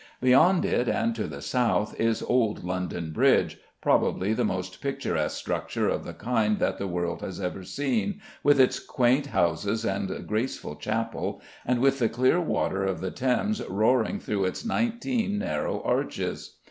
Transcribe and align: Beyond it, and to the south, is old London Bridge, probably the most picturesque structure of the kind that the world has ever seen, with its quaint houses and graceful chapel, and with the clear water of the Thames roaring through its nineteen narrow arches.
Beyond 0.19 0.65
it, 0.65 0.87
and 0.89 1.13
to 1.15 1.27
the 1.27 1.43
south, 1.43 1.93
is 1.99 2.23
old 2.23 2.63
London 2.63 3.11
Bridge, 3.11 3.59
probably 3.81 4.33
the 4.33 4.43
most 4.43 4.81
picturesque 4.81 5.37
structure 5.37 5.87
of 5.89 6.05
the 6.05 6.13
kind 6.15 6.57
that 6.57 6.79
the 6.79 6.87
world 6.87 7.21
has 7.21 7.39
ever 7.39 7.63
seen, 7.63 8.19
with 8.41 8.59
its 8.59 8.79
quaint 8.79 9.27
houses 9.27 9.85
and 9.85 10.25
graceful 10.27 10.75
chapel, 10.75 11.39
and 11.67 11.81
with 11.81 11.99
the 11.99 12.09
clear 12.09 12.41
water 12.41 12.83
of 12.83 12.99
the 12.99 13.11
Thames 13.11 13.61
roaring 13.69 14.19
through 14.19 14.45
its 14.45 14.65
nineteen 14.65 15.37
narrow 15.37 15.83
arches. 15.85 16.55